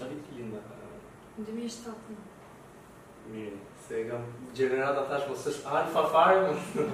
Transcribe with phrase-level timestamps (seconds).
[0.00, 0.58] Qa vit ke lindë?
[1.36, 1.90] Në dëmi është
[3.32, 4.22] Mirë, se e kam
[4.56, 6.38] gjenerat atë ashtë mos është alfa fare,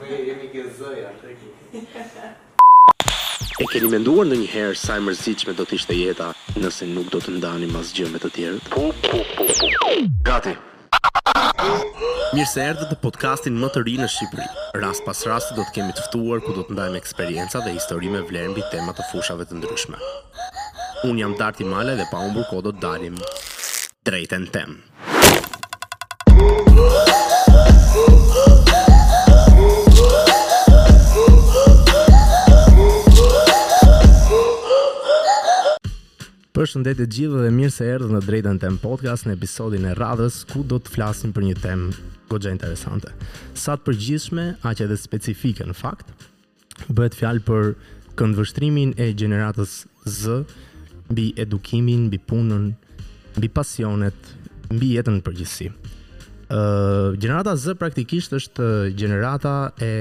[0.01, 2.31] më jemi gëzëj, atë e
[3.63, 7.37] E keni menduar në njëherë sa e mërzitshme do t'ishte jeta nëse nuk do të
[7.37, 10.19] ndani mas gjë me të tjerët?
[10.27, 10.57] Gati!
[12.35, 14.51] Mirë se erdhe të podcastin më të ri në Shqipëri.
[14.83, 18.11] Ras pas rast do të kemi të ftuar ku do të ndajmë eksperjenca dhe histori
[18.13, 19.97] me vlerë mbi tema të fushave të ndryshme.
[21.05, 23.17] Unë jam Tarti male dhe pa umbur kodo të dalim
[24.07, 24.77] drejten tem.
[36.57, 40.41] Për shëndet gjithë dhe mirë se erdhë në drejten tem podcast në episodin e radhës
[40.49, 41.91] ku do të flasim për një tem
[42.33, 43.13] gogja interesante.
[43.53, 46.09] Sa të përgjithshme, aq edhe specifike në fakt,
[46.89, 47.71] bëhet fjalë për
[48.17, 50.41] këndvështrimin e gjeneratës Z
[51.11, 52.73] mbi edukimin, mbi punën,
[53.37, 54.19] mbi pasionet,
[54.75, 55.69] mbi jetën në përgjithësi.
[56.47, 59.93] Uh, gjenerata Z praktikisht është gjenerata e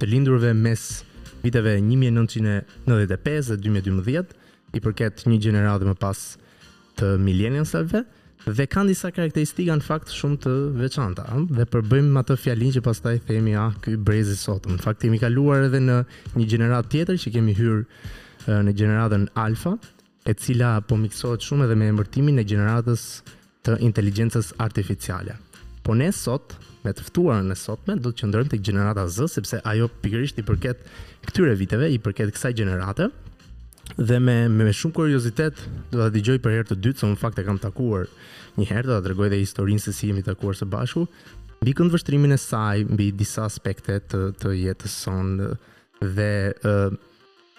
[0.00, 1.02] të lindurve mes
[1.44, 4.36] viteve 1995 dhe 2012,
[4.76, 6.18] i përket një gjeneratë më pas
[7.00, 8.04] të millennialsave
[8.46, 11.24] dhe kanë disa karakteristika në fakt shumë të veçanta.
[11.50, 14.68] Dhe përbëjmë atë fjalin që pastaj themi ah, ky brezi sot.
[14.70, 15.96] Në fakt kemi kaluar edhe në
[16.38, 19.74] një gjeneratë tjetër që kemi hyrë në gjeneratën alfa,
[20.24, 23.04] e cila po miksohet shumë edhe me emërtimin e gjeneratës
[23.66, 25.36] të inteligjencës artificiale.
[25.84, 26.54] Po ne sot,
[26.84, 30.44] me të ftuarën e sotme, do të qëndrojmë tek gjenerata Z sepse ajo pikërisht i
[30.48, 30.84] përket
[31.28, 33.08] këtyre viteve, i përket kësaj gjenerate.
[34.00, 35.60] Dhe me me, me shumë kuriozitet
[35.90, 38.06] do ta dëgjoj për herë të dytë, se në fakt e kam takuar
[38.60, 41.04] një herë, do ta tregoj dhe historinë se si jemi takuar së bashku.
[41.64, 45.50] Mbi këndvështrimin e saj, mbi disa aspekte të, të jetës sonë
[46.16, 46.96] dhe uh,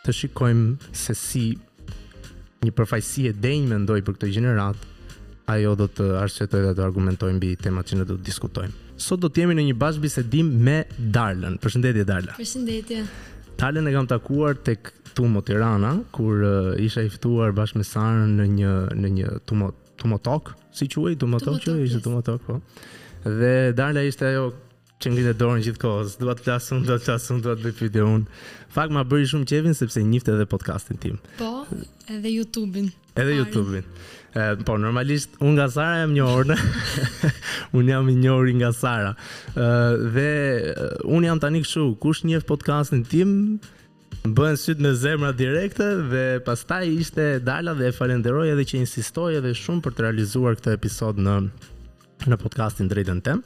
[0.05, 1.45] të shikojmë se si
[2.65, 4.81] një përfaqësi e denjë mendoj për këtë gjenerat,
[5.49, 8.77] ajo do të arsyetojë dhe të argumentojë mbi temat që ne do të diskutojmë.
[9.01, 10.75] Sot do të jemi në një bashkëbisedim me
[11.15, 11.55] Darlën.
[11.63, 12.35] Përshëndetje Darla.
[12.37, 13.01] Përshëndetje.
[13.61, 18.35] Darlën e kam takuar tek Tumo Tirana kur uh, isha i ftuar bashkë me Sarën
[18.37, 19.71] në një në një Tumo
[20.01, 22.61] Tumo Talk, si quhej Tumo Talk, që ishte Tumo Talk po.
[23.25, 24.47] Dhe Darla ishte ajo
[25.03, 26.15] që ngri në dorën gjithë kohës.
[26.21, 28.25] Dua të flasum, dua të flasum, dua të bëj video unë.
[28.71, 31.17] Fak më bëri shumë qevin sepse njifte edhe podcastin tim.
[31.39, 31.49] Po,
[32.15, 32.91] edhe YouTube-in.
[33.19, 33.87] Edhe YouTube-in.
[34.31, 36.57] Ë, po normalisht unë nga Sara jam një orë.
[37.77, 39.11] unë jam i njohuri nga Sara.
[39.55, 39.67] Ë,
[40.15, 40.31] dhe
[41.11, 43.35] unë jam tani kështu, kush njeh podcastin tim?
[44.21, 49.33] Bën syt në zemra direkte dhe pastaj ishte dala dhe e falenderoj edhe që insistoi
[49.39, 51.39] edhe shumë për të realizuar këtë episod në
[52.29, 53.41] në podcastin drejtën tem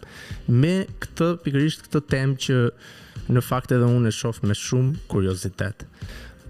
[0.51, 2.57] me këtë pikërisht këtë tem që
[3.31, 5.85] në fakt edhe unë e shoh me shumë kuriozitet.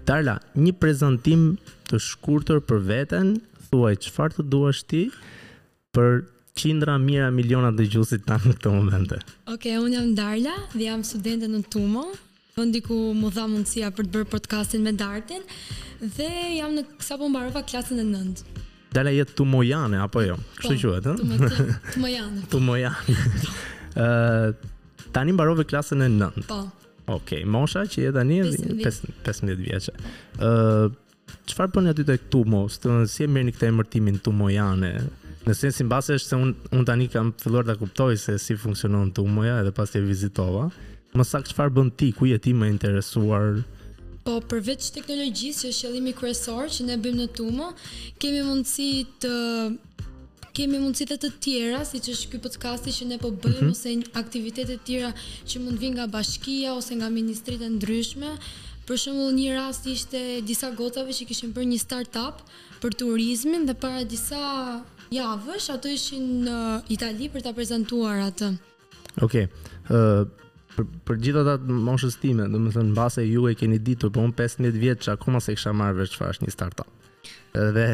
[0.06, 1.54] Darla, një prezantim
[1.88, 3.30] të shkurtër për veten,
[3.70, 5.04] thuaj çfarë të duash ti
[5.96, 6.24] për
[6.56, 9.18] qindra mira miliona të gjusit ta në këto momente.
[9.46, 12.06] Oke, okay, unë jam Darla dhe jam studente në Tumo,
[12.56, 15.42] Po ndiku më dha mundësia për të bërë podcastin me Dartin
[16.16, 18.62] dhe jam në kësa mbarova klasën e nëndë.
[18.94, 20.36] Dala jetë të mojane, apo jo?
[20.60, 21.70] Kështu që po, qëhet, ha?
[21.94, 22.46] Të mojane.
[22.52, 24.54] të mojane.
[25.16, 26.46] tani mbarove klasën e nëndë.
[26.50, 26.60] Po.
[27.06, 28.38] Okej, okay, mosha që jetë tani
[28.82, 29.56] 15 vjeqe.
[29.66, 29.98] vjeqe.
[30.38, 30.88] Uh,
[31.46, 32.78] Qëfar përnë aty të këtu mos?
[32.82, 34.92] Të si e mirë një këtë e mërtimin të mojane?
[35.46, 39.12] Në sensin base është se unë un tani kam filluar të kuptoj se si funksionon
[39.14, 40.68] të edhe pas të e vizitova.
[41.16, 43.62] Më sa qëfar bën ti, ku jeti më interesuar?
[44.26, 47.68] Po përveç teknologjisë që është qëllimi kryesor që ne bëjmë në Tumo,
[48.22, 48.86] kemi mundësi
[49.22, 49.30] të
[50.56, 53.74] kemi mundësitë të tjera, si që është kjo podcasti që ne po bëjmë, mm -hmm.
[53.76, 55.10] ose aktivitetet të tjera
[55.46, 58.30] që mund vinë nga bashkia, ose nga ministrit e ndryshme.
[58.88, 62.36] Për shumë një rast ishte disa gotave që kishim për një start-up
[62.82, 64.40] për turizmin dhe para disa
[65.18, 66.56] javësh, ato ishin në
[66.88, 68.48] Itali për të prezentuar atë.
[69.22, 69.44] Oke, okay
[70.76, 74.78] për, për gjithë ata moshës time, domethënë mbase ju e keni ditur, por un 15
[74.80, 77.08] vjeç akoma koma se kisha marrë vetë çfarë është një startup.
[77.56, 77.86] Edhe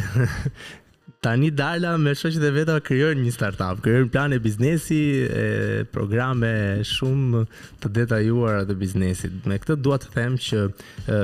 [1.25, 5.47] tani dala me shoqjet e veta krijojnë një startup, krijojnë plane biznesi, e,
[5.95, 6.53] programe
[6.89, 7.45] shumë
[7.83, 9.41] të detajuara të biznesit.
[9.47, 11.23] Me këtë dua të them që e,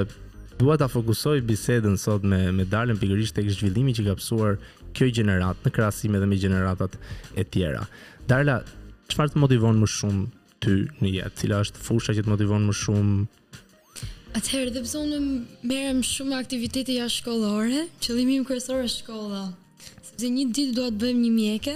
[0.59, 4.57] dua ta fokusoj bisedën sot me me dalën pikërisht tek zhvillimi që ka psuar
[4.99, 6.95] kjo gjeneratë në krahasim edhe me gjeneratat
[7.39, 7.85] e tjera.
[8.29, 8.61] Darla,
[9.09, 10.27] çfarë të motivon më shumë
[10.65, 11.37] ty në jetë?
[11.43, 13.17] Cila është fusha që të motivon më shumë?
[14.39, 19.45] Atëherë, dhe pëzonë në merem shumë aktiviteti ja shkollore, qëllimi më kërësore shkolla.
[20.11, 21.75] Sëpse një ditë do të bëjmë një mjeke,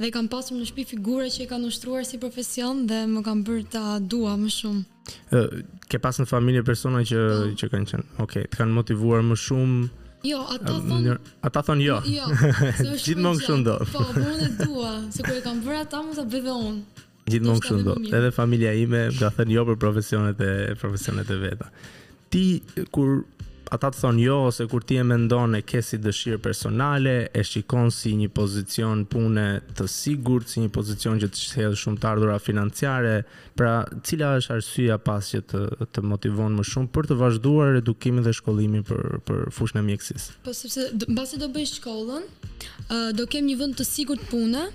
[0.00, 3.44] dhe kam pasur në shpi figure që i kanë ushtruar si profesion dhe më kam
[3.46, 4.82] bërë ta dua më shumë.
[5.90, 7.54] Ke pasur në familje persona që, po.
[7.58, 9.80] që kanë qenë, okay, të kanë motivuar më shumë,
[10.24, 11.18] Jo, ata thon.
[11.42, 11.98] Ata thon jo.
[12.08, 12.24] Jo.
[13.04, 13.90] Gjithmonë kështu ndodh.
[13.92, 16.54] Po, po, unë e dua, se kërë e kam vërë ata mund të bëj dhe
[16.68, 17.04] unë.
[17.34, 18.08] Gjithmonë kështë ndodh.
[18.18, 20.50] Edhe familja ime ka thënë jo për profesionet e
[20.80, 21.68] profesionet e veta.
[22.32, 22.44] Ti
[22.96, 23.12] kur
[23.72, 27.42] ata të thonë jo ose kur ti e mendon e ke si dëshirë personale, e
[27.46, 29.46] shikon si një pozicion pune
[29.78, 33.14] të sigurt, si një pozicion që të sjell shumë të ardhurë financiare,
[33.58, 33.72] pra
[34.06, 35.62] cila është arsyeja pas që të
[35.94, 40.38] të motivon më shumë për të vazhduar edukimin dhe shkollimin për për fushën e mjekësisë.
[40.46, 42.28] Po sepse mbasi do bëj shkollën,
[43.18, 44.68] do kem një vend të sigurt pune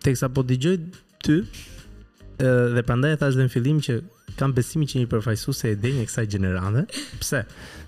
[0.03, 0.77] teksa po dëgjoj
[1.25, 3.99] ty, ë uh, dhe prandaj e thash në fillim që
[4.37, 6.83] kam besimin që një përfaqësues e denjë e kësaj gjenerande.
[7.23, 7.39] Pse?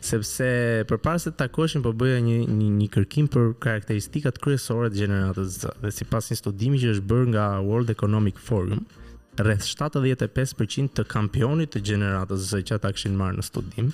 [0.04, 0.46] Sepse
[0.88, 5.58] përpara se të takoheshin po bëja një një një kërkim për karakteristikat kryesore të gjeneratës
[5.58, 5.74] Z.
[5.82, 8.86] Dhe sipas një studimi që është bërë nga World Economic Forum,
[9.38, 13.92] rreth 75% të kampionit të gjeneratës Z që ata kishin marrë në studim,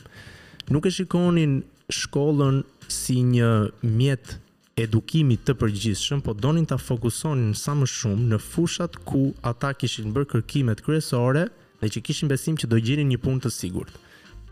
[0.70, 1.58] nuk e shikonin
[1.93, 3.48] shkollën si një
[3.82, 4.36] mjet
[4.76, 10.10] edukimi të përgjithshëm, po donin ta fokusonin sa më shumë në fushat ku ata kishin
[10.16, 11.46] bërë kërkimet kryesore
[11.82, 13.94] dhe që kishin besim që do gjenin një punë të sigurt.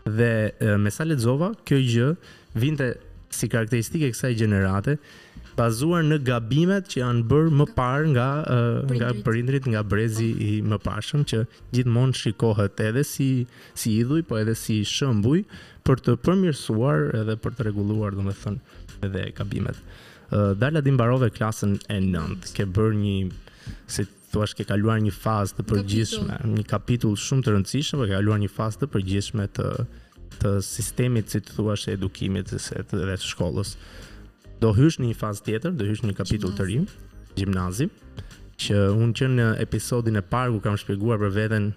[0.03, 2.07] Dhe me sa lexova, kjo gjë
[2.59, 2.89] vinte
[3.33, 4.97] si karakteristikë e kësaj gjenerate,
[5.57, 8.27] bazuar në gabimet që janë bërë më parë nga
[8.97, 11.41] nga prindrit, nga brezi i mëparshëm që
[11.75, 13.27] gjithmonë shikohet edhe si
[13.77, 15.43] si idhuj po edhe si shëmbuj,
[15.85, 19.77] për të përmirësuar edhe për të rregulluar domethënë edhe gabimet.
[20.33, 23.17] Daladin Dimbarove, klasën e 9, ke bërë një
[23.91, 28.07] si thua se ke kaluar një fazë të përgjithshme, një kapitull shumë të rëndësishëm, po
[28.09, 29.67] ke kaluar një fazë të përgjithshme të
[30.33, 33.75] të sistemit si thua të edukimit dhe të shkollës
[34.61, 36.77] do hysh në një fazë tjetër, do hysh në një kapitull të ri,
[37.37, 37.87] gjimnazi,
[38.63, 41.71] që unë që në episodin e parë ku kam shpjeguar për veten,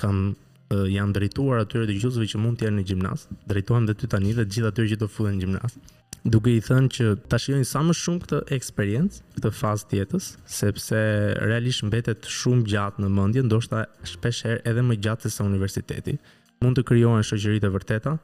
[0.00, 3.94] kam uh, janë drejtuar atyre të gjithëve që mund të jenë në gjimnaz, drejtuam dhe
[4.00, 5.78] ty tani dhe të gjithë atyre që do futen në gjimnaz.
[6.26, 10.56] Duke i thënë që ta shijojnë sa më shumë këtë eksperiencë, këtë fazë tjetës, jetës,
[10.56, 11.02] sepse
[11.38, 16.16] realisht mbetet shumë gjatë në mendje, ndoshta shpesh herë edhe më gjatë se sa universiteti.
[16.64, 18.16] Mund të krijohen shoqëri të vërteta,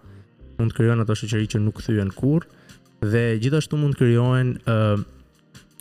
[0.59, 2.49] mund të krijohen ato shoqëri që nuk thyen kurrë,
[3.03, 4.95] dhe gjithashtu mund krijohen uh,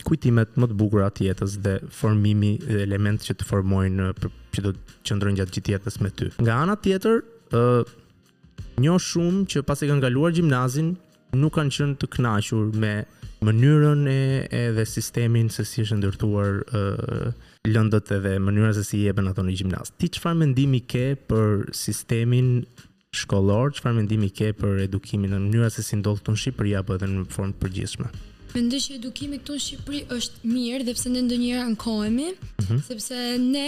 [0.06, 4.08] kujtimet më të bukura të jetës dhe formimi dhe element që të formojnë
[4.54, 6.30] që do të qëndrojnë gjatë gjithë jetës me ty.
[6.42, 7.22] Nga ana tjetër,
[7.54, 7.96] ë uh,
[8.82, 10.94] njoh shumë që pasi kanë kaluar gjimnazin
[11.38, 12.92] nuk kanë qenë të kënaqur me
[13.46, 14.20] mënyrën e
[14.66, 17.26] edhe sistemin se si është ndërtuar uh,
[17.70, 19.94] lëndët edhe mënyra se si jepen ato në gjimnaz.
[19.98, 22.56] Ti çfarë mendimi ke për sistemin
[23.20, 26.94] shkollor, çfarë mendimi ke për edukimin në mënyrë se si ndodh këtu në Shqipëri apo
[26.96, 28.06] edhe në formë përgjithshme?
[28.52, 32.30] Mendoj që edukimi këtu në Shqipëri është mirë, dhe pse ne ndonjëherë ankohemi,
[32.62, 33.16] uh sepse
[33.50, 33.64] ne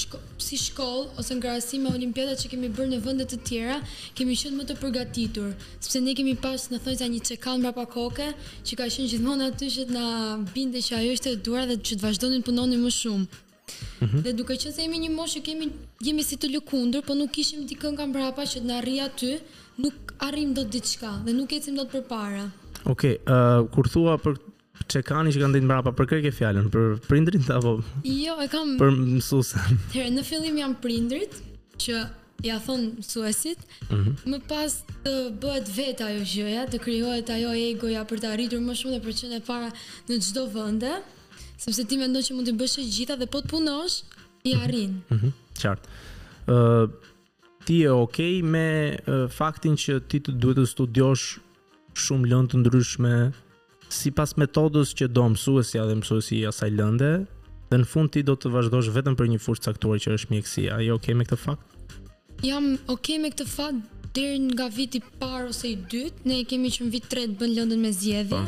[0.00, 3.76] shko, si shkollë ose në me olimpiadat që kemi bërë në vende të tjera,
[4.16, 8.30] kemi qenë më të përgatitur, sepse ne kemi pas në thonjza një çekan mbrapa koke,
[8.64, 10.08] që ka qenë gjithmonë aty që na
[10.54, 13.44] binte që ajo ishte e dhe që të vazhdonin punonin më shumë.
[13.72, 14.22] -hmm.
[14.24, 15.68] Dhe duke qenë se jemi një moshë kemi
[16.08, 19.32] jemi si të lëkundur, po nuk kishim dikë nga mbrapa që të na rri aty,
[19.84, 22.46] nuk arrim dot diçka dhe nuk ecim dot përpara.
[22.92, 24.38] Okej, okay, uh, kur thua për
[24.90, 27.74] çekani që kanë ditë mbrapa për kërkë fjalën, për prindrit apo?
[28.04, 29.78] Jo, e kam për mësuesen.
[29.96, 31.36] Herë në fillim jam prindrit
[31.84, 32.00] që
[32.46, 33.60] ja thon mësuesit,
[33.90, 34.18] mm -hmm.
[34.32, 34.72] më pas
[35.04, 35.12] të
[35.42, 39.12] bëhet vetë ajo gjëja, të krijohet ajo egoja për të arritur më shumë dhe për
[39.16, 39.70] të qenë para
[40.08, 40.92] në çdo vende
[41.60, 43.98] sepse ti mendon që mund të bësh të gjitha dhe po të punosh,
[44.48, 44.64] i mhm.
[44.64, 44.98] arrin.
[45.16, 45.20] Mhm.
[45.32, 45.90] Mm qartë.
[46.48, 46.86] Ë uh,
[47.68, 48.62] ti je okay me
[48.96, 51.24] uh, faktin që ti të duhet të studiosh
[52.00, 53.10] shumë lëndë të ndryshme
[53.92, 57.10] sipas metodës që do mësuesja dhe mësuesi i asaj lënde,
[57.68, 60.80] dhe në fund ti do të vazhdosh vetëm për një fushë caktuar që është mjekësia.
[60.86, 61.96] Je okay me këtë fakt?
[62.48, 66.86] Jam okay me këtë fakt deri nga viti parë ose i dytë, ne kemi që
[66.88, 68.46] në vit 3 bën lëndën me zgjedhje.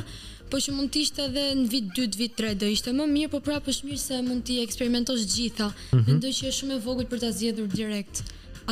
[0.53, 3.31] Po që mund të ishte edhe në vit 2, vit 3 do ishte më mirë,
[3.33, 5.69] po prapë është mirë se mund të eksperimentosh gjitha.
[5.95, 6.03] Mhm.
[6.03, 6.35] Mendoj mm -hmm.
[6.39, 8.17] që është shumë e vogël për ta zgjedhur direkt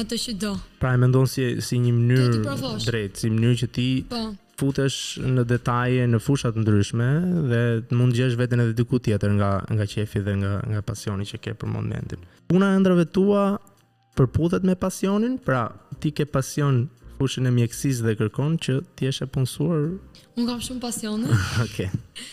[0.01, 0.51] atë që do.
[0.83, 4.21] Pra e mendon si si një mënyrë drejt, si mënyrë që ti po
[4.59, 4.99] futesh
[5.37, 7.09] në detaje, në fusha të ndryshme
[7.51, 11.25] dhe të mund gjesh veten edhe diku tjetër nga nga qefi dhe nga nga pasioni
[11.31, 12.21] që ke për momentin.
[12.51, 13.43] Puna e ëndrave tua
[14.17, 15.63] përputhet me pasionin, pra
[16.01, 16.75] ti ke pasion
[17.21, 19.83] pushin e mjekësisë dhe kërkon që ti jesh e punësuar?
[20.41, 21.29] Unë kam shumë pasione.
[21.67, 21.91] Okej.
[21.93, 22.25] Okay.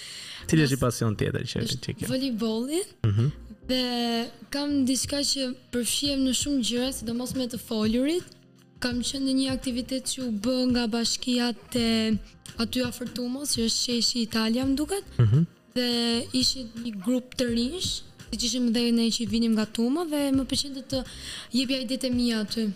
[0.48, 2.86] Cili është i pasion tjetër që është Është voleybolli.
[3.10, 3.14] Mhm.
[3.28, 5.42] Mm dhe kam diçka që
[5.76, 8.24] përfshihem në shumë gjëra, sidomos me të folurit.
[8.80, 11.84] Kam qenë në një aktivitet që u bë nga bashkia te
[12.64, 15.04] aty afër që është sheshi Italia, më duket.
[15.20, 15.44] Mhm.
[15.76, 15.88] dhe
[16.40, 17.84] ishi një grup të rinj,
[18.40, 21.04] që ishim dhe ne që vinim nga Tumo dhe më pëlqente të
[21.58, 22.70] jepja idetë mia aty.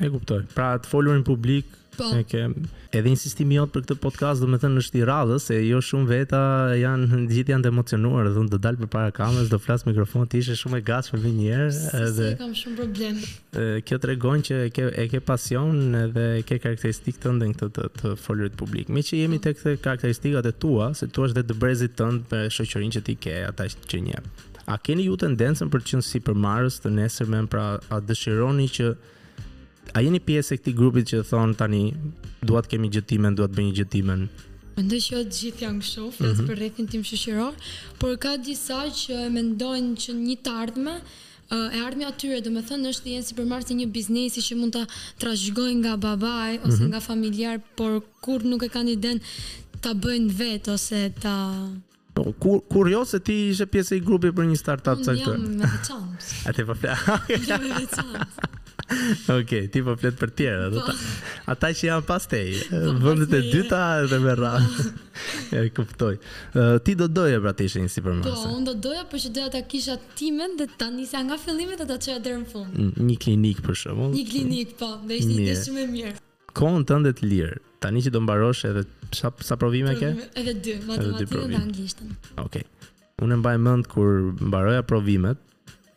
[0.00, 0.44] E kuptoj.
[0.54, 2.04] Pra të folurin publik Po.
[2.12, 2.44] Okay.
[2.92, 6.40] Edhe insistimi jot për këtë podcast dhe me të në radhës Se jo shumë veta
[6.76, 10.42] janë gjithë janë të emocionuar Dhe të dalë për para kamës Dhe flasë mikrofon të
[10.42, 13.16] ishe e gasë për vinë njerë Se si kam shumë problem
[13.88, 15.72] Kjo të që e ke, e ke pasion
[16.18, 19.46] Dhe e ke karakteristikë të në këtë të, të folurit publik Mi që jemi po.
[19.48, 23.16] të këtë karakteristikat e tua Se tu është dhe të brezit për shoqërinë që ti
[23.24, 24.20] ke Ata që një
[24.68, 28.92] A keni ju tendencën për të qenë sipërmarrës të nesërmen, pra a dëshironi që
[29.94, 31.80] a jeni pjesë e këtij grupi që thon tani
[32.46, 34.24] dua të kemi gjetimin, dua të bëj një gjetimin?
[34.76, 36.48] Mendoj që të gjithë janë kështu, flas mm -hmm.
[36.50, 37.52] për rrethin tim shoqëror,
[37.98, 40.94] por ka disa që mendojnë që një të ardhme
[41.50, 44.82] e ardhmja e atyre do të jenë është jeni supermarketi një biznesi që mund ta
[45.20, 46.88] trashëgojnë nga babai ose mm -hmm.
[46.92, 49.20] nga familjar, por kur nuk e kanë iden
[49.82, 51.34] ta bëjnë vetë ose ta
[52.16, 52.22] po,
[52.72, 55.30] Kur, se ti ishe pjesë i grupit për një startup të këtu.
[55.34, 56.24] Unë jam me veçantë.
[56.48, 56.98] Atë po flas.
[57.48, 58.40] Jam me veçantë.
[59.26, 60.82] Okej, okay, ti po flet për tjerë, ato.
[60.86, 60.94] Po.
[61.50, 62.38] Ata që janë pas te,
[62.68, 64.68] po, eh, vendet e dyta edhe me radhë.
[64.76, 65.56] Po.
[65.58, 66.18] e kuptoj.
[66.54, 68.36] Uh, ti do doje pra të ishe një supermarket.
[68.36, 71.74] Po, unë do doja, por që doja ta kisha timen dhe ta nisja nga fillimi
[71.80, 73.00] dhe ta çoja deri në fund.
[73.10, 74.12] Një klinik për shembull.
[74.14, 76.14] Një klinik, po, dhe ishte një ide shumë e mirë.
[76.56, 77.58] Kohën tënde të lirë.
[77.84, 80.14] Tani që do mbarosh edhe sa, sa provime ke?
[80.40, 82.14] Edhe dy, matematikën dhe anglishtën.
[82.44, 82.62] Okej.
[82.62, 82.94] Okay.
[83.24, 85.40] Unë mbaj mend kur mbaroja provimet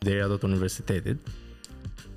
[0.04, 1.24] deri ato të universitetit,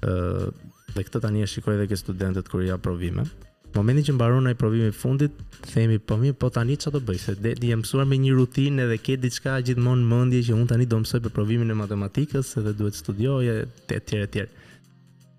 [0.06, 3.25] dhe këtë tani e shikoj edhe ke studentët kur ja provime.
[3.73, 5.32] Momentin që mbaron ai provimi i fundit,
[5.71, 7.21] themi po mirë, po tani çfarë do bëj?
[7.23, 10.85] Se de, di mësuar me një rutinë edhe ke diçka gjithmonë mendje që un tani
[10.90, 14.44] do mësoj për provimin e matematikës edhe duhet studioj etj etj etj.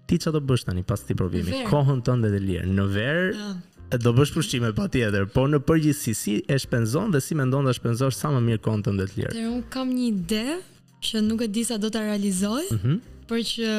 [0.09, 1.61] Ti çfarë do bësh tani pas këtij provimi?
[1.69, 2.65] Kohën tënde të lirë.
[2.73, 3.53] Në verë
[4.01, 8.17] do bësh pushime patjetër, po në përgjithësi si e shpenzon dhe si mendon ta shpenzosh
[8.17, 9.45] sa më mirë kohën tënde të lirë.
[9.53, 10.45] Unë kam një ide
[11.05, 12.97] që nuk e di sa do ta realizoj, mm -hmm.
[13.29, 13.69] por që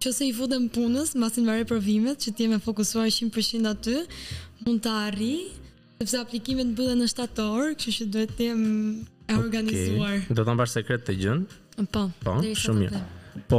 [0.00, 3.96] Që se i futem punës, masin vare provimet, që ti jeme fokusuar 100% aty,
[4.66, 5.34] mund të arri,
[5.98, 8.60] sepse aplikimet bëdhe në shtator, që që duhet të jem
[9.26, 10.18] e organizuar.
[10.20, 10.36] Okay.
[10.38, 11.62] Do të në sekret të gjënë?
[11.96, 13.00] Po, po shumë mirë.
[13.50, 13.58] Po,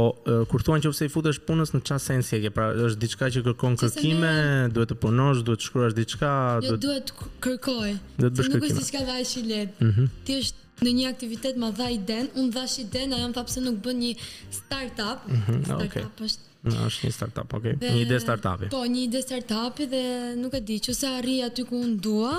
[0.50, 3.28] kur thuan që se i futesh punës në çast sensi e ke, pra është diçka
[3.36, 4.32] që kërkon kërkime,
[4.76, 6.32] duhet të punosh, duhet të shkruash diçka,
[6.64, 6.72] duhet.
[6.72, 7.14] Jo, duhet
[7.46, 7.94] kërkoj.
[8.20, 8.62] Do të bësh kërkime.
[8.62, 9.76] Nuk është diçka vajshi lehtë.
[9.88, 10.10] Mm -hmm.
[10.26, 13.62] Ti është në një aktivitet më dha iden, unë dhash iden, ajo më tha pse
[13.64, 14.12] nuk bën një
[14.58, 15.26] startup.
[15.28, 16.04] Mm -hmm, okay.
[16.26, 17.74] është Në është një startup, okay.
[17.82, 20.02] dhe, një ide startupi Po, një ide startupi dhe
[20.36, 22.32] nuk e di që se arri aty ku unë dua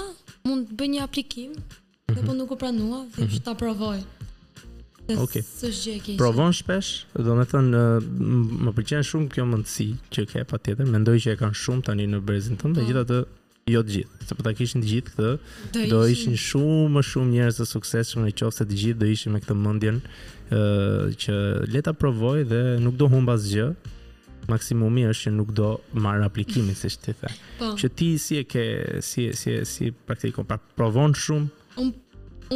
[0.46, 2.14] Mund të bë një aplikim mm -hmm.
[2.16, 2.38] Dhe po mhm.
[2.38, 3.44] nuk u pranua dhe që mhm.
[3.48, 3.98] ta provoj
[5.18, 5.34] Ok,
[6.18, 7.74] provon shpesh Do me thënë,
[8.64, 12.06] më përqenë shumë kjo mëndësi që ke pa tjetër Mendoj që e kanë shumë tani
[12.08, 12.88] në brezin tëmë Dhe po.
[12.88, 13.18] gjitha të
[13.70, 15.32] jo të gjithë, se po ta kishin të gjithë këtë,
[15.92, 19.36] do ishin shumë më shumë njerëz të suksesshëm në qoftë se të gjithë do ishin
[19.36, 20.00] me këtë mendjen
[20.50, 21.36] ë që
[21.70, 23.68] le ta provoj dhe nuk do humb asgjë.
[24.50, 25.68] Maksimumi është që nuk do
[26.02, 27.30] marr aplikimin, siç ti the.
[27.60, 27.68] Po.
[27.78, 28.64] Që ti si e ke,
[29.06, 31.48] si si si praktikon, pra provon shumë.
[31.84, 31.94] Un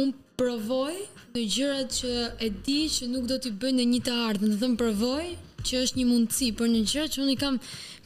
[0.02, 0.92] un provoj
[1.36, 4.56] në gjërat që e di që nuk do t'i bëj në një të ardhmë, do
[4.58, 5.22] të them provoj
[5.66, 7.56] që është një mundësi, por në gjë që unë kam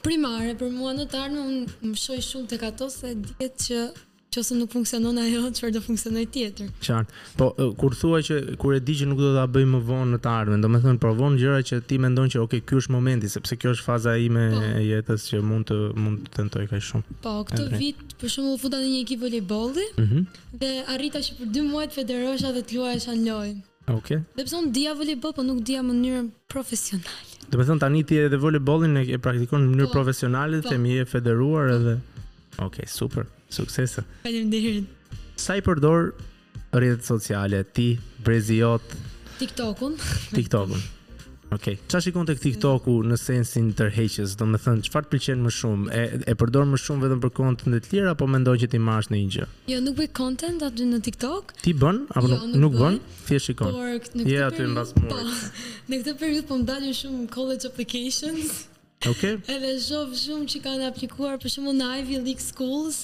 [0.04, 3.80] primare për mua në të ardhmen unë më shoj shumë tek ato se dihet që
[4.30, 6.68] qoftë nuk funksionon ajo, çfarë do funksionoj tjetër.
[6.86, 7.22] Qartë.
[7.40, 7.48] Po
[7.80, 10.30] kur thua që kur e di që nuk do ta bëj më vonë në të
[10.32, 13.86] ardhmen, domethënë provon gjëra që ti mendon që okay, ky është momenti sepse kjo është
[13.90, 17.18] faza ime po, e jetës që mund të mund të tentoj kaq shumë.
[17.26, 17.80] Po, këtë Andrei.
[17.82, 20.38] vit për shembull futa në një ekip voleybolli mm -hmm.
[20.62, 23.58] dhe arrita që për 2 muaj të federohesha dhe të luajesha në lojë.
[23.88, 23.96] Okej.
[23.96, 24.18] Okay.
[24.36, 27.30] Dhe pse un dia voleybol, po nuk dia mënyrën profesionale.
[27.48, 29.94] Do të thonë tani ti edhe voleybollin e praktikon në mënyrë po.
[29.96, 30.68] profesionale, po.
[30.72, 31.76] themi e federuar po.
[31.78, 31.94] edhe.
[32.60, 33.26] Okej, okay, super.
[33.50, 34.04] Suksese.
[34.26, 35.18] Faleminderit.
[35.40, 36.10] Sa i përdor
[36.76, 37.90] rrjetet sociale ti
[38.22, 38.84] brezi jot?
[39.42, 39.96] TikTokun.
[40.36, 40.78] TikTokun.
[41.50, 41.74] Okej.
[41.74, 41.84] Okay.
[41.90, 44.36] Çfarë shikon tek TikToku në sensin tërheqës?
[44.38, 45.86] Do të thën, çfarë pëlqen më shumë?
[45.90, 49.08] E e përdor më shumë vetëm për kontente të tjera apo mendon që ti marrësh
[49.10, 49.46] në një gjë?
[49.72, 51.54] Jo, nuk bëj content aty në TikTok.
[51.66, 53.00] Ti bën apo jo, nuk, nuk bën?
[53.26, 53.74] Thjesht shikon.
[53.74, 55.18] Por në këtë yeah, periudhë po,
[55.90, 58.60] Në këtë periudhë po më shumë college applications.
[59.10, 59.40] Okej.
[59.40, 59.42] Okay.
[59.56, 63.02] Edhe shoh shumë që kanë aplikuar për shembull në Ivy League schools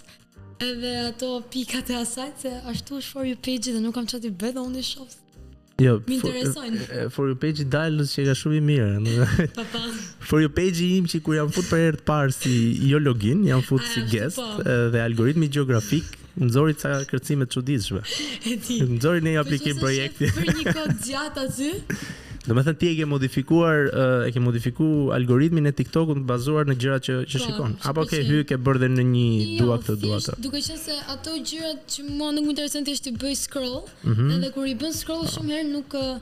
[0.63, 4.29] edhe ato pikat e asaj se ashtu është for your page dhe nuk kam çfarë
[4.31, 5.09] të bëj dhe unë shoh
[5.79, 6.83] Jo, më interesojnë.
[7.13, 9.17] For your page dalë që ka shumë i mirë.
[9.57, 9.83] Pa pa.
[10.29, 12.53] For your page im që kur jam futur për herë të parë si
[12.91, 14.13] jo login, jam futur si po.
[14.15, 14.79] guest po.
[14.95, 16.17] dhe algoritmi gjeografik
[16.47, 18.03] nxori ca kërcime të çuditshme.
[18.53, 18.81] E di.
[18.97, 20.33] Nxori në një po aplikim projekti.
[20.39, 21.75] Për një kod gjatë aty.
[22.47, 26.69] Do të thotë ti e ke modifikuar eh, e ke modifikuar algoritmin e TikTokut bazuar
[26.71, 27.75] në gjërat që që po, shikon.
[27.91, 30.37] Apo ke hyrë ke bërë dhe në një jo, dua këtë dua atë.
[30.47, 33.81] Duke qenë se ato gjërat që mua nuk më intereson ti është të bëj scroll,
[34.07, 34.31] mhm.
[34.39, 36.17] edhe kur i bën scroll shumë herë nuk eh,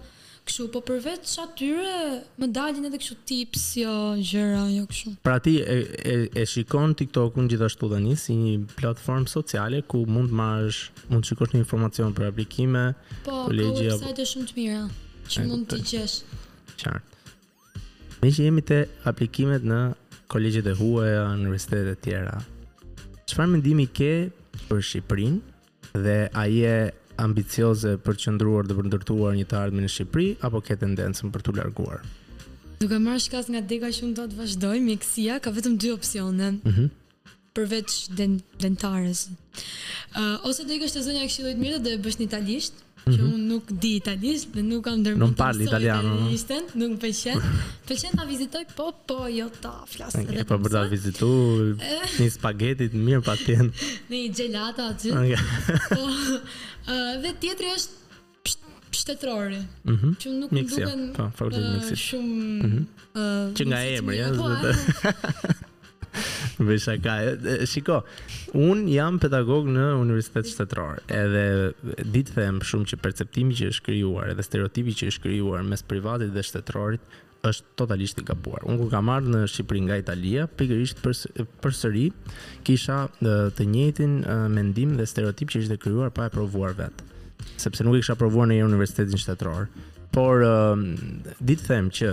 [0.45, 1.93] Kështu, po përveç atyre
[2.37, 5.13] më dalin edhe kështu tips, jo, gjëra, jo, kështu.
[5.25, 10.29] Pra ti e, e, e shikon TikTok-un gjithashtu dhe si një platformë sociale ku mund
[10.35, 10.83] të marrësh,
[11.15, 12.85] mund të shikosh një informacion për aplikime,
[13.25, 13.97] po, kolegjia...
[13.97, 14.85] Po, kërë website e shumë të mira
[15.29, 16.19] që mund të gjesh.
[16.81, 17.21] Qartë.
[18.23, 18.79] Me që jemi të
[19.09, 19.81] aplikimet në
[20.33, 22.35] kolegjit e huaja, në universitetet e tjera,
[23.29, 24.11] qëfar mendimi ke
[24.69, 25.39] për Shqiprin
[26.05, 26.77] dhe a je
[27.21, 31.45] ambicioze për qëndruar dhe për ndërtuar një të ardhme në Shqipri, apo ke tendencën për
[31.47, 32.01] të larguar?
[32.81, 35.93] Nuk e marrë shkas nga dega që unë do të vazhdoj, kësia ka vetëm dy
[35.95, 36.89] opcione, mm -hmm.
[37.55, 38.41] përveç den,
[40.15, 43.19] Uh, ose do i kështë të zënja e këshilojt mirë dhe bësh një talisht, që
[43.19, 43.33] mhm.
[43.37, 45.33] unë nuk di italisht dhe nuk kam ndërmendur.
[45.35, 46.15] Nuk pal italiano.
[46.25, 47.43] nuk më pëlqen.
[47.89, 50.45] Pëlqen ta vizitoj, po po, jo ta flas edhe.
[50.49, 51.83] Po për ta vizituar,
[52.19, 53.69] një spagetit mirë patjen.
[54.09, 55.13] Në një gelato aty.
[55.91, 56.09] Po.
[57.23, 58.57] dhe tjetri është
[59.05, 59.61] shtetrori.
[59.93, 60.17] Mhm.
[60.23, 61.29] Që nuk më duken po,
[62.07, 62.83] shumë mhm.
[63.19, 64.33] ë që nga emri, ja.
[66.59, 68.03] Vesha ka Shiko
[68.55, 71.01] Un jam pedagog në Universitet Shtetëror.
[71.11, 75.83] Edhe ditë them shumë që perceptimi që është kryuar Edhe stereotipi që është kryuar Mes
[75.83, 78.63] privatit dhe shtetërorit është totalisht i gabuar.
[78.65, 82.05] Unë kur kam ardhur në Shqipëri nga Italia, pikërisht për përsëri
[82.65, 84.15] kisha të njëjtin
[84.55, 87.03] mendim dhe stereotip që ishte krijuar pa e provuar vet.
[87.61, 89.45] Sepse nuk e kisha provuar në një universitet
[90.15, 90.41] Por
[91.51, 92.11] ditë them që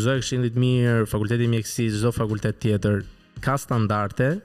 [0.00, 3.00] zë e këshillit mirë, fakulteti i mjekësisë, çdo fakultet tjetër,
[3.44, 4.38] ka standarde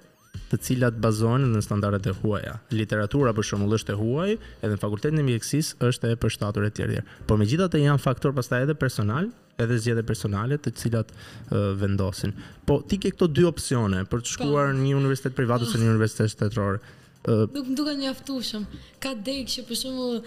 [0.50, 2.56] të cilat bazohen në standardet e huaja.
[2.74, 4.34] Literatura për shembull është e huaj,
[4.66, 7.00] edhe në fakultetin e mjekësisë është e përshtatur etj.
[7.30, 9.30] Por megjithatë janë faktor pastaj edhe personal,
[9.62, 12.34] edhe zgjedhje personale të cilat uh, vendosin.
[12.66, 14.34] Po ti ke këto dy opsione për të po.
[14.38, 16.80] shkuar në një universitet privat ose në një universitet shtetëror.
[17.24, 18.66] Uh, nuk më duket mjaftueshëm.
[19.06, 20.18] Ka degë që për shembull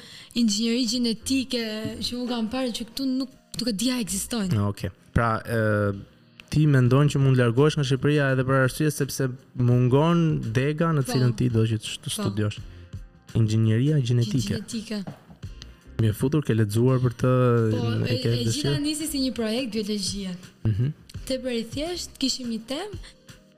[0.43, 1.65] inxhinieri gjenetike,
[2.07, 4.63] që u kam parë që këtu nuk duke dia ekzistojnë.
[4.71, 4.91] Okej.
[4.91, 5.13] Okay.
[5.17, 5.35] Pra,
[6.51, 9.27] ti mendon që mund të largohesh nga Shqipëria edhe për arsye sepse
[9.69, 10.21] mungon
[10.57, 11.13] dega në po.
[11.13, 12.15] cilën ti do që të po.
[12.19, 12.59] studiosh.
[13.39, 14.55] Inxhinieria gjenetike.
[14.61, 15.01] Gjenetike.
[16.01, 17.31] Mi e futur ke lexuar për të
[17.75, 17.83] po,
[18.13, 18.47] e ke dëshirë.
[18.47, 20.33] Po, e gjitha nisi si një projekt biologjie.
[20.69, 20.73] Mhm.
[20.85, 20.93] Mm
[21.27, 22.99] te për i thjesht kishim një temë,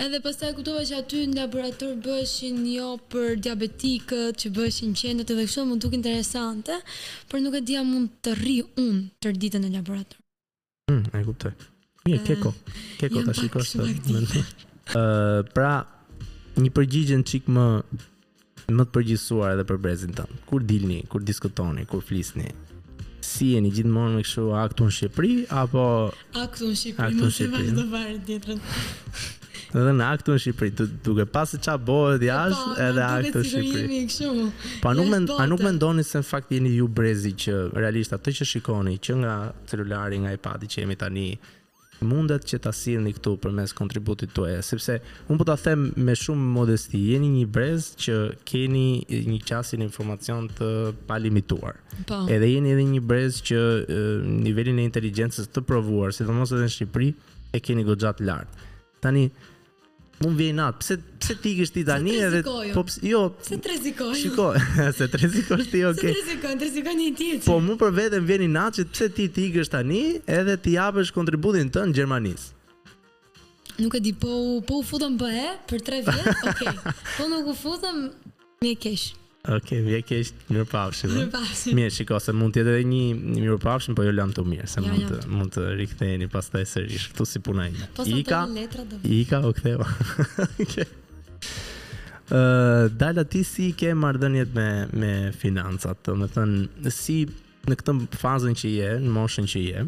[0.07, 5.45] edhe pastaj kuptova që aty në laborator bëheshin jo për diabetikët, që bëheshin qendrat edhe
[5.45, 6.75] kështu, mund të interesante,
[7.29, 10.17] por nuk e dia mund të rri unë tërditën në laborator.
[10.91, 11.53] Mhm, e kuptoj.
[12.07, 12.53] Mirë, keko.
[13.01, 13.87] Keko ta shikosh të
[14.89, 15.03] Ë,
[15.53, 15.71] pra
[16.57, 17.65] një përgjigje një çik më
[18.73, 20.39] më të përgjithësuar edhe për brezin tënd.
[20.49, 22.47] Kur dilni, kur diskutoni, kur flisni,
[23.25, 25.33] si jeni gjithmonë me kështu aktu në Shqipëri
[25.63, 25.83] apo
[26.41, 28.65] aktu në Shqipëri më në Shqipëri do varet tjetrën
[29.77, 33.51] edhe në aktu në Shqipëri duke pasë qa ç'a bëhet jashtë po, edhe aktu në
[33.51, 34.33] Shqipëri jemi kështu
[34.81, 38.37] po a nuk a nuk mendoni se në fakt jeni ju brezi që realisht atë
[38.41, 39.37] që shikoni që nga
[39.69, 41.27] celulari nga iPadi që jemi tani
[42.05, 46.49] mundet që ta sillni këtu përmes kontributit tuaj, sepse un po ta them me shumë
[46.55, 48.17] modesti, jeni një brez që
[48.49, 50.71] keni një qasje informacion të
[51.09, 51.77] palimituar.
[52.05, 52.05] Pa.
[52.19, 52.23] Po.
[52.31, 53.61] Edhe jeni edhe një brez që
[54.47, 57.13] nivelin e inteligjencës të provuar, sidomos edhe në Shqipëri,
[57.57, 58.65] e keni goxhat lart.
[59.03, 59.29] Tani,
[60.19, 60.79] Mund vjen nat.
[60.83, 62.41] Pse pse ti ikish ti tani edhe
[62.75, 63.21] po pse jo.
[63.47, 64.15] Se rrezikoj?
[64.19, 64.57] Shikoj,
[64.97, 66.11] se rrezikosh ti, okay.
[66.11, 67.29] Se trezikoj, trezikoni ti.
[67.47, 70.01] Po mu për veten vjen nat që pse ti ti ikësh tani
[70.39, 72.51] edhe ti japësh kontributin tën Gjermanisë.
[73.79, 74.33] Nuk e di, po,
[74.67, 76.73] po u futëm për e, për tre vjetë, okej.
[76.73, 76.97] Okay.
[77.15, 78.05] Po nuk u futëm,
[78.65, 79.18] mi e keshë.
[79.47, 81.13] Ok, vje kesh mirë pafshi eh?
[81.15, 83.03] Mirë pafshi Mirë, shiko, se mund tjetë edhe një
[83.37, 85.11] mirë pafshi Po jo lam të mirë Se jo, mund jo.
[85.15, 88.41] të, mund të rikëtheni pas taj sërish Këtu si puna po, të një Ika,
[89.21, 89.91] Ika, o këtheva
[90.67, 90.79] Ok
[92.29, 92.93] Uh,
[93.33, 94.65] ti si ke mardënjet me,
[95.01, 97.23] me financat Me thënë, si
[97.71, 99.87] në këtë fazën që je, në moshën që je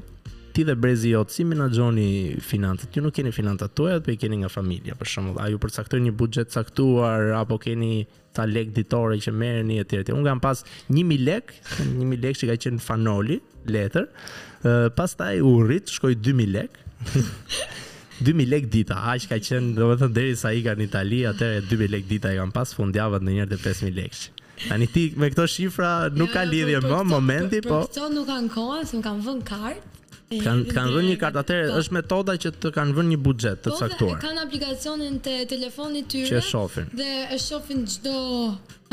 [0.54, 2.88] ti dhe brezi jot si menaxhoni financat?
[2.94, 5.38] Ju nuk keni financat tuaja, po i keni nga familja për shembull.
[5.42, 8.04] A ju përcaktoni një buxhet caktuar apo keni
[8.36, 10.00] ta lek ditore që merrni etj.
[10.02, 10.14] etj.
[10.16, 14.06] Unë kam pas 1000 lek, 1000 lek që ka qenë fanoli, letër.
[14.64, 16.82] Uh, Pastaj u rrit, shkoi 2000 lek.
[18.20, 22.34] 2000 lek dita, aq ka qenë, domethënë derisa i kanë Itali, atëre 2000 lek dita
[22.34, 24.26] i kam pas fundjavën në njëherë të 5000 lekësh.
[24.60, 27.78] Tani ti me këto shifra nuk ka lidhje më momenti, po.
[27.88, 29.99] për, nuk kanë kohë, për, për, për, për,
[30.30, 31.54] Kan kan vënë një kartë po.
[31.78, 34.18] është metoda që të kan vënë një buxhet të po, caktuar.
[34.20, 36.40] Po, kanë aplikacionin te telefoni tyre
[37.00, 38.12] dhe e shohin çdo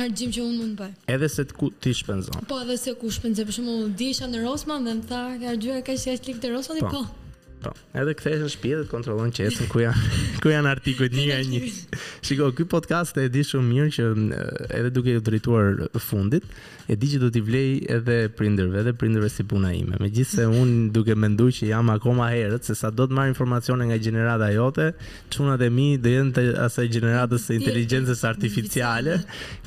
[0.01, 0.95] argjim që un mund të bëj.
[1.13, 2.41] Edhe se ku ti shpenzon.
[2.49, 5.85] Po, edhe se ku shpenzon, për shembull, disha në Rosman dhe më tha, "Ka gjëra
[5.85, 6.89] kaq shaj klik te Rosman po.
[6.89, 7.05] po."
[7.61, 7.71] Po.
[7.97, 11.61] Edhe kthehesh në shtëpi dhe kontrollon qesën ku janë ku janë artikujt një nga një.
[12.25, 14.03] Shikoj, ky podcast e di shumë mirë që
[14.79, 16.45] edhe duke u drejtuar fundit,
[16.87, 19.97] e di që do t'i vlej edhe prindërve dhe prindërve si puna ime.
[19.99, 23.17] Me gjithë se unë duke me ndu që jam akoma herët, se sa do të
[23.17, 24.85] marrë informacione nga generata jote,
[25.35, 29.17] qunat e mi dhe jenë të asaj generatës e inteligencës artificiale,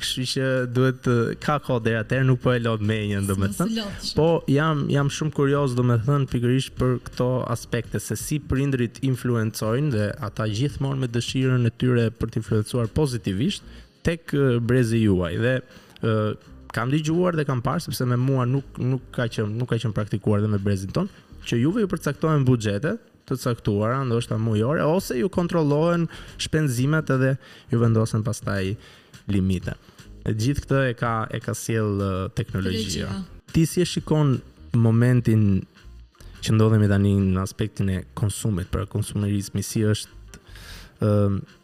[0.01, 3.51] kështu që duhet të ka ko dhe atërë nuk po e lot me njën, me
[3.53, 3.85] thënë.
[4.17, 8.97] Po, jam, jam shumë kurios, do me thënë, pikërish për këto aspekte, se si prindrit
[9.05, 13.61] influencojnë dhe ata gjithmonë me dëshirën e tyre për t'influencuar pozitivisht,
[14.09, 14.31] tek
[14.65, 15.55] brezi juaj dhe
[16.75, 19.93] kam dëgjuar dhe kam parë sepse me mua nuk nuk ka qen nuk ka qen
[19.95, 21.09] praktikuar dhe me brezin ton
[21.49, 26.07] që juve ju përcaktohen buxhetet të caktuara ndoshta mujore ose ju kontrollohen
[26.41, 27.33] shpenzimet edhe
[27.71, 28.73] ju vendosen pastaj
[29.31, 29.73] limite.
[30.27, 32.01] E gjithë këtë e ka e ka sjell
[32.37, 33.07] teknologjia.
[33.51, 34.35] Ti si e shikon
[34.85, 35.45] momentin
[36.41, 40.39] që ndodhemi tani në aspektin e konsumit, për konsumerizmi si është
[41.05, 41.57] ëm uh,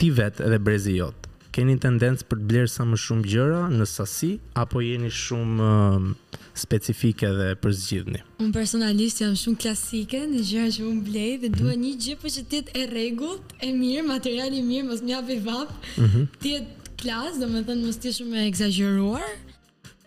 [0.00, 1.26] ti vet edhe brezi jot.
[1.26, 4.30] ë keni tendencë për të blerë sa më shumë gjëra në sasi
[4.62, 8.22] apo jeni shumë uh, specifike dhe për zgjidhni?
[8.42, 11.82] Unë personalisht jam shumë klasike në gjëra që unë blej dhe mm dua mhm.
[11.84, 15.16] një gjë po që të jetë e rregullt, e mirë, materiali i mirë, mos më
[15.16, 15.74] japë vap.
[15.98, 16.28] Mm -hmm.
[16.40, 16.56] Të
[17.02, 19.28] klas, domethënë mos të shumë e eksagjeruar.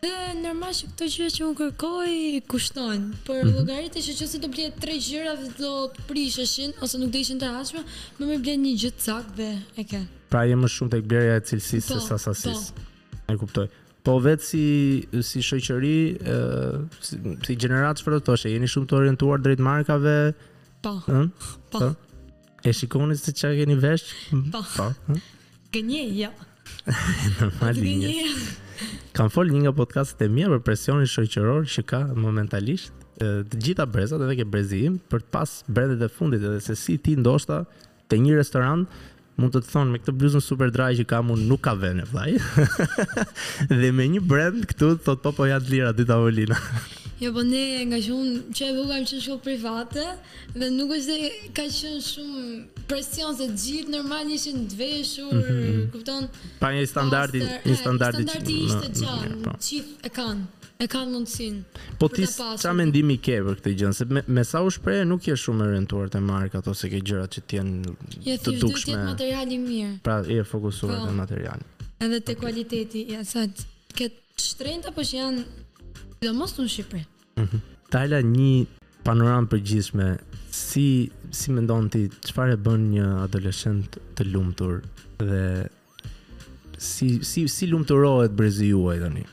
[0.04, 2.12] Dhe normal që këto gjëra që unë kërkoj
[2.52, 3.56] kushtojnë, por mm -hmm.
[3.56, 7.38] llogaritë që qoftë do blej tre gjëra dhe do të prishëshin ose nuk do ishin
[7.42, 7.82] të hasme,
[8.18, 10.02] më më blen një gjë të sakt dhe e ke
[10.34, 12.78] pra je më shumë tek blerja e cilësisë po, se sa sasisë.
[12.78, 13.20] Po.
[13.34, 13.68] E kuptoj.
[14.04, 14.64] Po vetë si
[15.24, 15.98] si shoqëri,
[17.06, 20.16] si, si gjeneratë çfarë thoshe, jeni shumë të orientuar drejt markave.
[20.84, 20.96] Po.
[21.06, 21.12] Ë?
[21.12, 21.30] Hm?
[21.76, 21.84] Po.
[21.84, 22.34] Hm?
[22.66, 24.08] E shikoni se çka keni vesh?
[24.32, 24.44] Hm?
[24.56, 24.64] Po.
[25.06, 25.20] Po.
[25.76, 26.32] Gënje, jo.
[27.38, 27.96] Normali.
[28.02, 28.34] Gënje.
[29.16, 33.86] Kam fol një nga podcastet e mija për presionin shoqëror që ka momentalisht të gjitha
[33.88, 37.14] brezat edhe ke brezi im për të pas brezet e fundit edhe se si ti
[37.20, 37.60] ndoshta
[38.10, 38.90] të një restorant
[39.42, 42.06] mund të të thonë me këtë bluzën super dry që kam unë nuk ka vene,
[42.10, 42.34] vlaj.
[43.80, 46.58] dhe me një brand këtu, thot po po janë të lira dy tavolina.
[47.24, 50.06] jo, po ne nga shumë që e vukam që shkollë private,
[50.58, 55.62] dhe nuk është dhe ka qënë shumë presion se gjithë normal një të veshur, mm
[55.62, 55.86] -hmm.
[55.96, 56.28] kupton?
[56.60, 59.54] Pa një standardi, master, një standardi, standardi ishte që, që po.
[60.08, 61.80] e kanë e kanë mundësinë.
[62.02, 63.92] Po ti çfarë mendimi ke për këtë gjë?
[63.98, 67.02] Se me, me sa u shpreh nuk je shumë e orientuar te markat ose ke
[67.06, 67.94] gjërat që të jenë
[68.46, 68.96] të dukshme.
[68.96, 69.92] Je material i mirë.
[70.06, 71.68] Pra je fokusuar po, te materiali.
[72.04, 73.46] Edhe te kualiteti ja sa
[73.96, 74.10] ke
[74.42, 75.46] shtrenjta po që janë
[76.22, 77.08] sidomos në Shqipëri.
[77.42, 77.52] Mhm.
[77.58, 78.66] Mm një
[79.06, 80.06] panoramë përgjithshme
[80.50, 84.80] si si mendon ti çfarë e bën një adoleshent të lumtur
[85.22, 85.68] dhe
[86.82, 89.28] si si si lumturohet brezi juaj tani?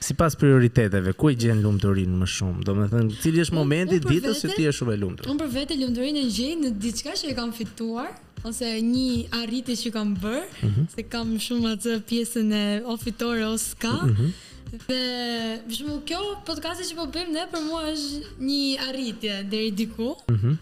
[0.00, 2.62] si pas prioriteteve, ku e gjen lumturin më shumë?
[2.64, 5.28] Do me thënë, cili është momenti ditës që ti je shumë e lumtur?
[5.28, 8.14] Unë për vete lumturin e gjej në diçka që e kam fituar
[8.48, 9.10] ose një
[9.42, 10.86] arritje që kam bër, mhm.
[10.94, 13.92] se kam shumë atë pjesën e ofitore ose ka.
[14.08, 14.30] Mhm.
[14.70, 20.14] Dhe për kjo podcasti që po bëjmë ne për mua është një arritje deri diku.
[20.32, 20.56] Mhm.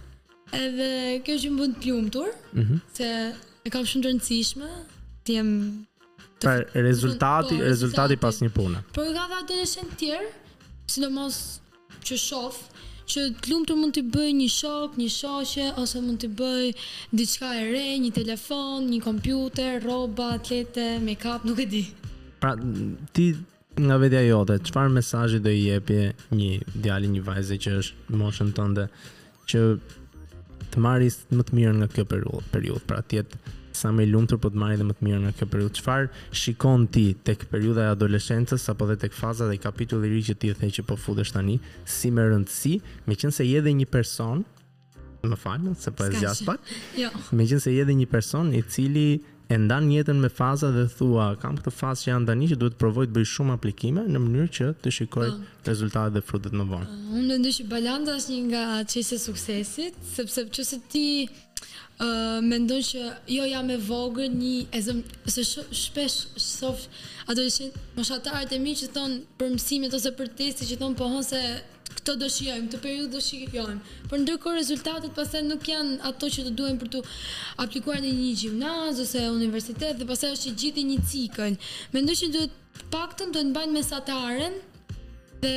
[0.64, 0.88] Edhe
[1.26, 2.34] kjo që mund të lumtur,
[2.96, 3.06] se
[3.62, 4.72] e kam shumë të rëndësishme,
[5.26, 5.52] të jem
[6.40, 8.82] të pra, rezultati, po, rezultati pas një pune.
[8.94, 10.28] Po i ka dhe adolescent tjerë,
[10.88, 11.38] si në mos
[12.06, 12.58] që shof,
[13.08, 16.88] që të lumë të mund të bëj një shok, një shoshe, ose mund të bëj
[17.20, 21.82] diçka e re, një telefon, një kompjuter, roba, atlete, make-up, nuk e di.
[22.42, 22.52] Pra,
[23.16, 23.30] ti
[23.78, 26.50] nga vetja jote, qëfar mesajit dhe i jepje një
[26.84, 28.88] djali, një vajze që është në moshën tënde,
[29.50, 29.62] që
[30.72, 33.40] të marrë më të mirë nga kjo periudhë, periud pra tjetë
[33.78, 35.76] sa më i lumtur po të marrë dhe më të mirë në këtë periudhë.
[35.78, 40.22] Çfarë shikon ti tek periudha e adoleshencës apo dhe tek faza dhe kapitulli i ri
[40.30, 41.58] që ti e the që po futesh tani,
[41.98, 42.74] si më rëndësi,
[43.12, 44.44] meqense je edhe një person
[45.28, 46.60] më fal, se po e zgjas pak.
[47.02, 47.10] Jo.
[47.36, 49.08] Meqense je edhe një person i cili
[49.48, 52.74] e ndan jetën me faza dhe thua, kam këtë fazë që janë tani që duhet
[52.76, 55.38] të provoj të bëj shumë aplikime në mënyrë që të shikoj ah.
[55.64, 56.84] rezultatet dhe frutet më vonë.
[56.84, 61.06] Ah, unë mendoj që balanca është një nga çështjet e suksesit, sepse nëse ti
[62.04, 63.00] Uh, mendoj që
[63.34, 65.00] jo jam e vogël një e zëm,
[65.34, 66.84] se sh shpesh sof
[67.32, 71.24] adoleshent moshatarët e mi që thon për mësimet ose për testi që thon po hon
[71.26, 71.40] se
[71.96, 73.96] këto do shijojmë, këtë periudhë do shijojmë.
[74.12, 77.00] Por ndërkohë rezultatet pastaj nuk janë ato që të duhen për të
[77.66, 81.58] aplikuar në një gjimnaz ose universitet dhe pastaj është i gjithë një cikël.
[81.96, 84.60] Mendoj që duhet paktën duhet mbajnë mesatarën
[85.42, 85.56] dhe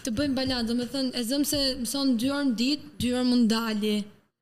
[0.00, 3.48] të bëjmë balancë, domethënë e zëm se mëson 2 orë në ditë, 2 orë mund
[3.52, 3.94] dali.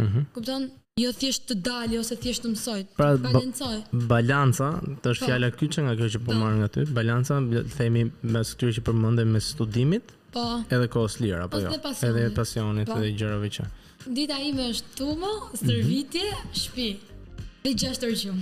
[0.07, 0.29] Mhm.
[0.39, 0.71] Kupton?
[1.01, 2.75] Jo thjesht të dalë ose thjesht të mësoj.
[2.95, 4.01] Pra, të balancoj.
[4.11, 4.67] balanca,
[5.03, 5.31] të është po.
[5.33, 6.85] fjala kyçe nga kjo që po marr nga ty.
[6.99, 7.39] Balanca,
[7.73, 8.05] themi
[8.37, 10.13] mes këtyre që përmendem me studimit.
[10.37, 10.45] Po.
[10.71, 11.73] Edhe kohës lirë apo jo?
[12.13, 13.01] Edhe pasionit po.
[13.03, 13.67] edhe gjërave që.
[14.21, 15.33] Dita ime është tumë,
[15.65, 16.55] stërvitje, mhm.
[16.61, 16.89] shtëpi.
[17.65, 18.39] Dhe 6 orë gjum.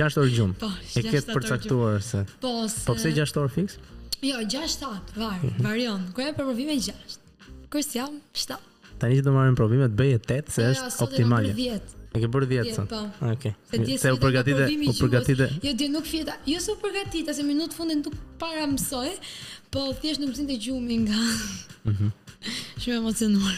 [0.00, 0.56] 6 orë gjum.
[0.64, 2.22] Po, e ke përcaktuar se.
[2.46, 2.86] Po, se...
[2.88, 3.76] po pse 6 orë fiks?
[4.24, 6.08] Jo, 6 sa, varet, varion.
[6.16, 7.20] Kur e provoj me 6.
[7.68, 8.62] Kur sjam 7.
[8.98, 11.54] Tani që do marrim të bëje 8 se jo, është optimale.
[12.14, 12.86] E ke bërë 10.
[12.88, 13.00] Po.
[13.22, 13.36] Ah, e ke bërë 10.
[13.36, 13.54] Okej.
[13.78, 13.98] Okay.
[14.00, 15.46] Se u përgatite, u përgatite.
[15.62, 16.38] Jo, dhe nuk fjeta.
[16.48, 19.10] Jo se u përgatita, se minutë fundin nuk para mësoj,
[19.70, 21.24] po thjesht nuk të gjumi nga.
[21.88, 22.04] Mhm.
[22.04, 22.16] Mm
[22.78, 23.56] Shumë emocionuar.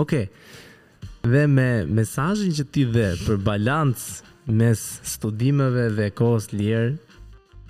[0.00, 0.24] Okej.
[0.26, 1.10] Okay.
[1.32, 6.94] Dhe me mesazhin që ti dhe për balancë mes studimeve dhe kohës lirë,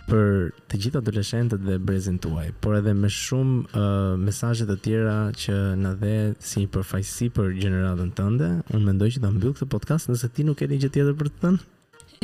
[0.09, 5.17] për të gjithë adoleshentët dhe brezin tuaj, por edhe me shumë uh, mesazhe të tjera
[5.43, 6.15] që na dhe
[6.49, 8.51] si një përfaqësi për gjeneratën tënde.
[8.75, 11.45] Unë mendoj që ta mbyll këtë podcast nëse ti nuk një gjë tjetër për të
[11.45, 11.63] thënë.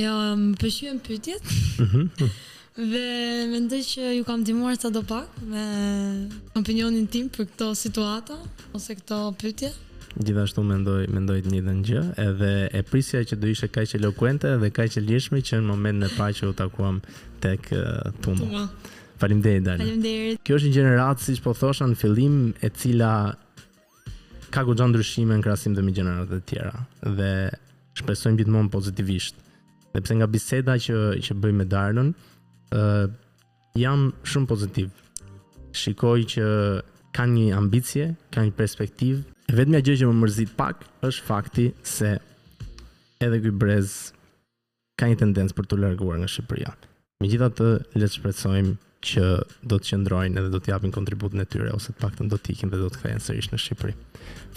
[0.04, 0.16] Jo,
[0.48, 1.56] më pëlqen pyetjet.
[1.84, 2.10] Mhm.
[2.82, 3.00] dhe
[3.52, 5.60] mendoj që ju kam ndihmuar sa do pak me
[6.58, 8.38] opinionin tim për këtë situatë
[8.74, 9.70] ose këtë pyetje.
[10.14, 15.00] Gjithashtu mendoj mendoj të njëjtën edhe e prisja që do ishte kaq elokuente dhe kaq
[15.02, 17.00] lirshme që në momentin e parë që u takuam
[17.42, 17.66] tek
[18.22, 18.38] Tum.
[19.18, 19.78] Faleminderit Dani.
[19.82, 20.38] Faleminderit.
[20.46, 23.10] Kjo është një gjeneratë siç po thosha në fillim e cila
[24.54, 26.86] ka gjithë ndryshime në krahasim me gjeneratat e tjera
[27.18, 27.32] dhe
[27.98, 29.36] shpresojmë gjithmonë pozitivisht.
[29.94, 32.14] Dhe pse nga biseda që që bëjmë me Darnën,
[32.70, 33.04] ë uh,
[33.78, 34.94] jam shumë pozitiv.
[35.74, 36.48] Shikoj që
[37.14, 39.22] kanë një ambicie, kanë një perspektivë,
[39.58, 42.10] vetëmja gjë që më mërzit pak është fakti se
[43.22, 43.88] edhe ky brez
[45.00, 46.70] ka një tendencë për të larguar nga Shqipëria.
[47.22, 47.68] Megjithatë,
[48.00, 48.72] le të shpresojmë
[49.04, 49.24] që
[49.70, 52.46] do të qëndrojnë dhe do të japin kontributin e tyre ose të paktën do të
[52.54, 53.94] ikin dhe do të kthehen sërish në Shqipëri.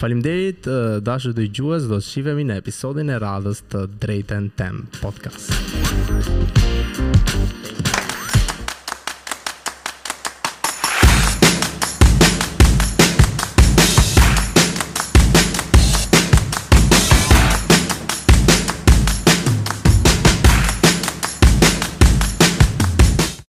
[0.00, 0.62] Faleminderit
[1.04, 7.97] dashur dëgjues, do të shihemi në episodin e radhës të Drejtën Tem Podcast.